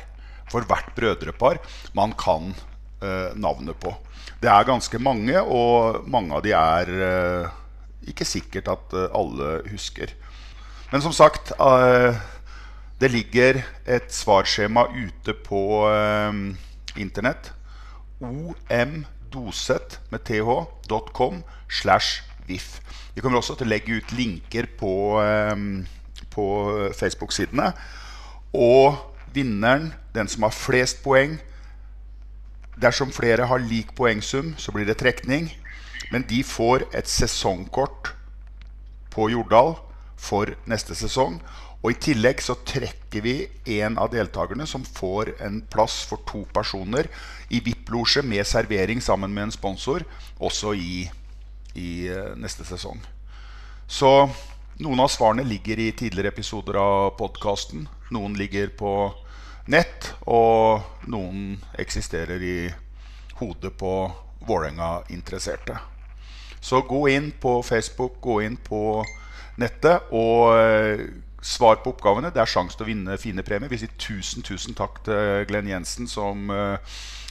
for 0.50 0.66
hvert 0.66 0.90
brødrepar 0.96 1.60
man 1.94 2.14
kan 2.18 2.52
eh, 3.02 3.30
navnet 3.38 3.78
på. 3.82 3.94
Det 4.42 4.50
er 4.50 4.66
ganske 4.66 4.98
mange, 5.02 5.36
og 5.38 6.06
mange 6.10 6.34
av 6.34 6.42
de 6.46 6.54
er 6.56 6.90
eh, 7.06 7.56
ikke 8.10 8.26
sikkert 8.26 8.70
at 8.72 8.96
eh, 8.96 9.08
alle 9.14 9.60
husker. 9.70 10.14
Men 10.90 11.04
som 11.04 11.14
sagt, 11.14 11.52
eh, 11.54 12.18
det 13.00 13.12
ligger 13.14 13.62
et 13.86 14.10
svarskjema 14.12 14.88
ute 14.96 15.36
på 15.46 15.62
eh, 15.90 16.42
internett. 16.98 17.54
Omdoset 19.30 20.00
med 20.10 20.24
th.com 20.24 21.42
slash 21.68 22.22
vif. 22.46 22.80
Vi 23.14 23.20
kommer 23.20 23.38
også 23.38 23.54
til 23.58 23.66
å 23.66 23.70
legge 23.70 24.00
ut 24.00 24.12
linker 24.12 24.66
på, 24.78 25.20
eh, 25.22 25.86
på 26.30 26.46
Facebook-sidene. 26.94 27.72
Og 28.52 28.96
vinneren, 29.32 29.94
den 30.14 30.28
som 30.28 30.42
har 30.42 30.50
flest 30.50 31.02
poeng 31.02 31.38
Dersom 32.80 33.12
flere 33.12 33.44
har 33.44 33.58
lik 33.58 33.94
poengsum, 33.94 34.54
så 34.56 34.72
blir 34.72 34.86
det 34.86 34.96
trekning. 34.96 35.50
Men 36.10 36.22
de 36.22 36.42
får 36.42 36.86
et 36.96 37.06
sesongkort 37.08 38.14
på 39.10 39.28
Jordal 39.28 39.74
for 40.16 40.46
neste 40.64 40.94
sesong. 40.94 41.42
Og 41.80 41.94
i 41.94 42.00
tillegg 42.00 42.42
så 42.44 42.58
trekker 42.68 43.24
vi 43.24 43.34
en 43.80 43.96
av 43.98 44.10
deltakerne 44.12 44.66
som 44.68 44.84
får 44.84 45.32
en 45.40 45.62
plass 45.72 46.02
for 46.08 46.20
to 46.28 46.42
personer 46.52 47.08
i 47.48 47.62
VIP-losje 47.64 48.22
med 48.26 48.44
servering 48.46 49.00
sammen 49.00 49.32
med 49.32 49.48
en 49.48 49.54
sponsor, 49.54 50.04
også 50.36 50.74
i, 50.76 51.06
i 51.80 51.90
eh, 52.12 52.34
neste 52.36 52.66
sesong. 52.68 53.00
Så 53.88 54.28
noen 54.80 55.00
av 55.00 55.08
svarene 55.12 55.46
ligger 55.48 55.80
i 55.80 55.90
tidligere 55.96 56.34
episoder 56.34 56.76
av 56.80 57.14
podkasten. 57.18 57.88
Noen 58.12 58.36
ligger 58.36 58.68
på 58.76 58.92
nett, 59.72 60.12
og 60.28 60.84
noen 61.08 61.56
eksisterer 61.80 62.44
i 62.44 62.58
hodet 63.40 63.72
på 63.80 63.94
Vålerenga-interesserte. 64.44 65.78
Så 66.60 66.82
gå 66.84 67.06
inn 67.08 67.32
på 67.40 67.62
Facebook, 67.64 68.20
gå 68.20 68.42
inn 68.44 68.60
på 68.60 69.00
nettet 69.60 70.12
og 70.16 70.54
eh, 70.60 71.02
svar 71.40 71.80
på 71.84 71.94
oppgavene. 71.94 72.32
Det 72.34 72.42
er 72.42 72.50
sjanse 72.50 72.76
til 72.76 72.86
å 72.86 72.90
vinne 72.90 73.18
fine 73.20 73.44
premier. 73.46 73.70
Vi 73.72 73.80
sier 73.82 73.92
tusen, 74.00 74.44
tusen 74.46 74.76
takk 74.78 75.02
til 75.06 75.46
Glenn 75.48 75.70
Jensen, 75.70 76.08
som 76.10 76.50
uh, 76.52 76.76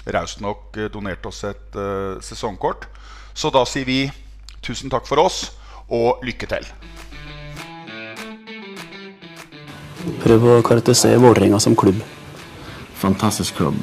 raust 0.10 0.42
nok 0.42 0.78
eh, 0.78 0.90
donerte 0.92 1.30
oss 1.30 1.44
et 1.48 1.78
uh, 1.78 2.18
sesongkort. 2.24 2.88
Så 3.34 3.52
da 3.54 3.66
sier 3.70 3.88
vi 3.88 4.02
tusen 4.66 4.92
takk 4.92 5.08
for 5.08 5.22
oss, 5.22 5.52
og 5.90 6.24
lykke 6.26 6.50
til. 6.50 6.66
Prøv 10.24 10.48
å 10.48 10.62
karakterisere 10.66 11.22
Vålerenga 11.22 11.60
som 11.62 11.78
klubb. 11.78 12.02
Fantastisk 13.00 13.56
klubb. 13.56 13.76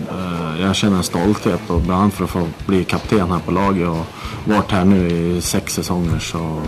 Jeg 0.59 0.66
Jag 0.66 0.76
känner 0.76 0.96
en 0.96 1.02
stolthet 1.02 1.70
och 1.70 1.81
bland 1.81 2.02
annat 2.02 2.14
för 2.14 2.24
att 2.24 2.31
få 2.31 2.48
bli 2.66 2.85
kapten 2.85 3.31
här 3.31 3.38
på 3.38 3.50
laget 3.50 3.88
och 3.88 4.07
varit 4.44 4.72
här 4.72 4.85
nu 4.85 5.09
i 5.09 5.40
sex 5.40 5.74
säsonger 5.74 6.18
så 6.18 6.62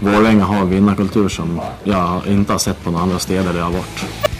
Vålerenga 0.00 0.44
har 0.44 0.56
en 0.56 0.70
vinnarkultur 0.70 1.28
som 1.28 1.60
jag 1.84 2.26
inte 2.26 2.52
har 2.52 2.58
sett 2.58 2.84
på 2.84 2.90
några 2.90 3.02
andra 3.02 3.18
steder 3.18 3.52
där 3.52 3.60
har 3.60 3.70
varit. 3.70 4.33